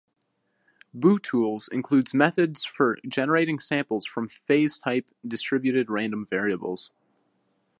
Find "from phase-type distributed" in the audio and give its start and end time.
4.03-5.91